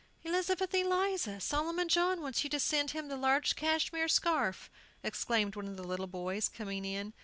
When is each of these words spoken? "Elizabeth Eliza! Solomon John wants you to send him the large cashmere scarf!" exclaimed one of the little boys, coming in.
"Elizabeth 0.23 0.73
Eliza! 0.73 1.39
Solomon 1.39 1.87
John 1.87 2.21
wants 2.23 2.43
you 2.43 2.49
to 2.49 2.59
send 2.59 2.89
him 2.89 3.07
the 3.07 3.15
large 3.15 3.55
cashmere 3.55 4.07
scarf!" 4.07 4.71
exclaimed 5.03 5.55
one 5.55 5.67
of 5.67 5.77
the 5.77 5.85
little 5.85 6.07
boys, 6.07 6.49
coming 6.49 6.85
in. 6.85 7.13